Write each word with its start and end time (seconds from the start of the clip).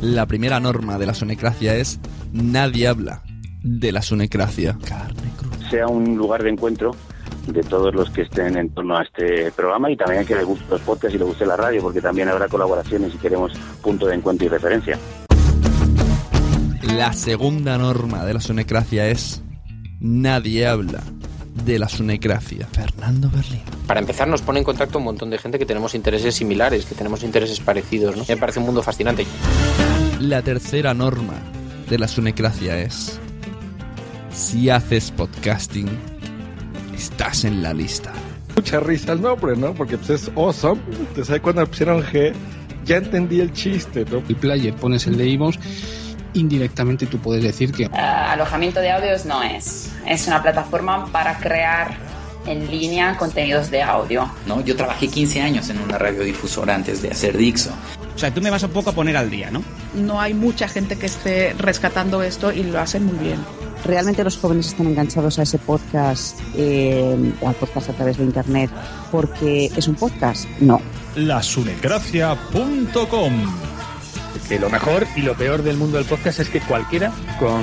La 0.00 0.26
primera 0.26 0.60
norma 0.60 0.98
de 0.98 1.06
la 1.06 1.14
sonecracia 1.14 1.74
es 1.74 1.98
nadie 2.32 2.86
habla 2.86 3.22
de 3.62 3.92
la 3.92 4.02
sonecracia. 4.02 4.76
sea 5.70 5.86
un 5.88 6.16
lugar 6.16 6.42
de 6.42 6.50
encuentro 6.50 6.94
de 7.46 7.62
todos 7.62 7.94
los 7.94 8.10
que 8.10 8.22
estén 8.22 8.56
en 8.56 8.70
torno 8.70 8.96
a 8.96 9.02
este 9.02 9.50
programa 9.52 9.90
y 9.90 9.96
también 9.96 10.22
a 10.22 10.24
que 10.24 10.34
les 10.34 10.44
guste 10.44 10.64
los 10.68 10.80
podcasts 10.80 11.14
y 11.14 11.18
les 11.18 11.26
guste 11.26 11.46
la 11.46 11.56
radio, 11.56 11.80
porque 11.80 12.00
también 12.00 12.28
habrá 12.28 12.48
colaboraciones 12.48 13.14
y 13.14 13.18
queremos 13.18 13.52
punto 13.82 14.06
de 14.06 14.16
encuentro 14.16 14.46
y 14.46 14.50
referencia. 14.50 14.98
La 16.94 17.12
segunda 17.12 17.78
norma 17.78 18.24
de 18.24 18.34
la 18.34 18.40
sonecracia 18.40 19.08
es 19.08 19.42
nadie 20.00 20.66
habla 20.66 21.02
de 21.64 21.78
la 21.78 21.88
sonecracia. 21.88 22.66
Fernando 22.66 23.30
Berlín. 23.30 23.62
Para 23.86 24.00
empezar, 24.00 24.28
nos 24.28 24.42
pone 24.42 24.58
en 24.58 24.64
contacto 24.64 24.98
un 24.98 25.04
montón 25.04 25.30
de 25.30 25.38
gente 25.38 25.58
que 25.58 25.66
tenemos 25.66 25.94
intereses 25.94 26.34
similares, 26.34 26.84
que 26.84 26.94
tenemos 26.94 27.22
intereses 27.22 27.60
parecidos, 27.60 28.16
¿no? 28.16 28.24
Me 28.28 28.36
parece 28.36 28.58
un 28.58 28.66
mundo 28.66 28.82
fascinante. 28.82 29.26
La 30.20 30.40
tercera 30.40 30.94
norma 30.94 31.34
de 31.90 31.98
la 31.98 32.08
sonecracia 32.08 32.78
es 32.78 33.20
si 34.30 34.70
haces 34.70 35.10
podcasting, 35.10 35.88
estás 36.94 37.44
en 37.44 37.62
la 37.62 37.74
lista. 37.74 38.12
Mucha 38.54 38.80
risa 38.80 39.12
el 39.12 39.20
nombre, 39.20 39.56
¿no? 39.56 39.74
Porque 39.74 39.98
pues 39.98 40.08
es 40.10 40.30
awesome. 40.34 40.80
Entonces 40.88 41.30
ahí 41.30 41.40
cuando 41.40 41.66
pusieron 41.66 42.02
G, 42.02 42.32
ya 42.86 42.96
entendí 42.96 43.40
el 43.40 43.52
chiste, 43.52 44.06
¿no? 44.10 44.22
el 44.26 44.36
player, 44.36 44.74
pones 44.74 45.06
el 45.06 45.18
de 45.18 45.28
iVoox, 45.28 45.56
indirectamente 46.32 47.04
tú 47.06 47.18
puedes 47.18 47.42
decir 47.42 47.72
que 47.72 47.86
Ah, 47.92 48.32
alojamiento 48.32 48.80
de 48.80 48.92
audios 48.92 49.26
no 49.26 49.42
es. 49.42 49.92
Es 50.06 50.26
una 50.28 50.42
plataforma 50.42 51.12
para 51.12 51.36
crear 51.38 51.94
en 52.46 52.70
línea 52.70 53.18
contenidos 53.18 53.70
de 53.70 53.82
audio. 53.82 54.30
¿no? 54.46 54.64
Yo 54.64 54.76
trabajé 54.76 55.08
15 55.08 55.42
años 55.42 55.68
en 55.68 55.78
una 55.78 55.98
radiodifusora 55.98 56.74
antes 56.74 57.02
de 57.02 57.10
hacer 57.10 57.36
Dixo. 57.36 57.70
O 58.14 58.18
sea, 58.18 58.32
tú 58.32 58.40
me 58.40 58.48
vas 58.48 58.62
un 58.62 58.70
poco 58.70 58.88
a 58.88 58.92
poner 58.94 59.14
al 59.14 59.28
día, 59.28 59.50
¿no? 59.50 59.62
No 59.96 60.20
hay 60.20 60.34
mucha 60.34 60.68
gente 60.68 60.96
que 60.96 61.06
esté 61.06 61.54
rescatando 61.58 62.22
esto 62.22 62.52
y 62.52 62.62
lo 62.62 62.78
hacen 62.80 63.06
muy 63.06 63.16
bien. 63.18 63.38
¿Realmente 63.84 64.24
los 64.24 64.36
jóvenes 64.36 64.66
están 64.68 64.86
enganchados 64.88 65.38
a 65.38 65.42
ese 65.42 65.58
podcast, 65.58 66.40
eh, 66.56 67.32
al 67.44 67.54
podcast 67.54 67.90
a 67.90 67.92
través 67.92 68.16
de 68.18 68.24
Internet, 68.24 68.70
porque 69.12 69.70
es 69.76 69.86
un 69.86 69.94
podcast? 69.94 70.46
No. 70.60 70.80
lasunecracia.com 71.14 73.32
Que 74.48 74.58
lo 74.58 74.68
mejor 74.70 75.06
y 75.14 75.22
lo 75.22 75.36
peor 75.36 75.62
del 75.62 75.76
mundo 75.76 75.98
del 75.98 76.06
podcast 76.06 76.40
es 76.40 76.48
que 76.48 76.60
cualquiera 76.60 77.12
con 77.38 77.62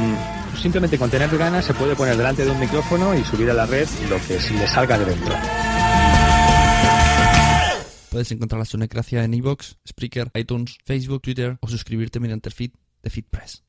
simplemente 0.61 0.97
con 0.97 1.09
tener 1.09 1.35
ganas 1.37 1.65
se 1.65 1.73
puede 1.73 1.95
poner 1.95 2.15
delante 2.15 2.45
de 2.45 2.51
un 2.51 2.59
micrófono 2.59 3.15
y 3.15 3.23
subir 3.23 3.49
a 3.49 3.53
la 3.53 3.65
red 3.65 3.87
lo 4.09 4.17
que 4.27 4.39
se 4.39 4.53
le 4.53 4.67
salga 4.67 4.97
de 4.97 5.05
dentro. 5.05 5.33
Puedes 8.13 8.31
encontrar 8.31 8.59
la 8.59 8.65
sonecracia 8.65 9.23
en 9.23 9.33
iVoox, 9.33 9.73
Spreaker, 9.89 10.29
iTunes, 10.35 10.77
Facebook, 10.85 11.23
Twitter 11.23 11.57
o 11.61 11.67
suscribirte 11.67 12.19
mediante 12.19 12.47
el 12.47 12.53
feed 12.53 12.69
de 13.01 13.09
FeedPress. 13.09 13.63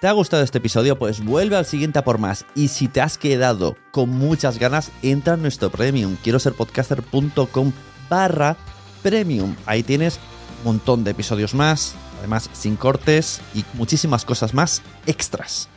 ¿Te 0.00 0.06
ha 0.06 0.12
gustado 0.12 0.44
este 0.44 0.58
episodio? 0.58 0.96
Pues 0.96 1.24
vuelve 1.24 1.56
al 1.56 1.66
siguiente 1.66 1.98
a 1.98 2.04
por 2.04 2.18
más. 2.18 2.46
Y 2.54 2.68
si 2.68 2.86
te 2.86 3.00
has 3.00 3.18
quedado 3.18 3.74
con 3.90 4.10
muchas 4.10 4.60
ganas, 4.60 4.92
entra 5.02 5.34
en 5.34 5.42
nuestro 5.42 5.70
premium. 5.70 6.16
Quiero 6.22 6.38
ser 6.38 6.52
podcaster.com 6.52 7.72
barra 8.08 8.56
premium. 9.02 9.56
Ahí 9.66 9.82
tienes 9.82 10.20
un 10.58 10.66
montón 10.66 11.02
de 11.02 11.10
episodios 11.10 11.52
más, 11.52 11.96
además 12.20 12.48
sin 12.52 12.76
cortes 12.76 13.40
y 13.56 13.64
muchísimas 13.74 14.24
cosas 14.24 14.54
más 14.54 14.82
extras. 15.04 15.68